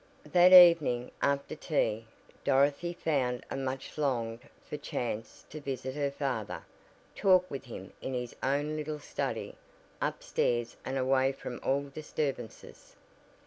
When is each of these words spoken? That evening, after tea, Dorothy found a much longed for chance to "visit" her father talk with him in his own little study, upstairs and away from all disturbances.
That 0.33 0.51
evening, 0.51 1.11
after 1.21 1.55
tea, 1.55 2.07
Dorothy 2.43 2.91
found 2.91 3.45
a 3.51 3.55
much 3.55 3.99
longed 3.99 4.41
for 4.67 4.75
chance 4.75 5.45
to 5.51 5.61
"visit" 5.61 5.93
her 5.93 6.09
father 6.09 6.65
talk 7.15 7.51
with 7.51 7.65
him 7.65 7.93
in 8.01 8.15
his 8.15 8.35
own 8.41 8.75
little 8.77 8.97
study, 8.97 9.53
upstairs 10.01 10.75
and 10.83 10.97
away 10.97 11.31
from 11.31 11.59
all 11.63 11.83
disturbances. 11.83 12.95